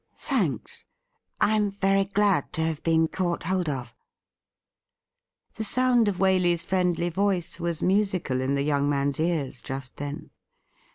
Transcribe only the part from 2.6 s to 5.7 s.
have been caught hold of The